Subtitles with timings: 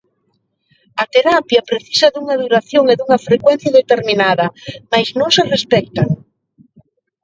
[1.03, 4.45] A terapia precisa dunha duración e dunha frecuencia determinada,
[4.91, 6.07] mais non se respectan.